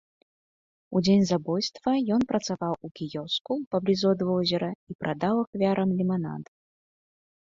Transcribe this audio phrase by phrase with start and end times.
[0.99, 6.43] У дзень забойства ён працаваў у кіёску паблізу ад возера і прадаў ахвярам ліманад.